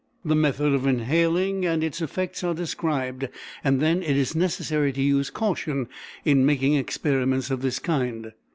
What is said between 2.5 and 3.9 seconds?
described, and